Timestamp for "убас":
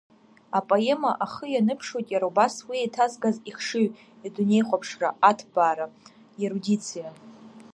2.31-2.55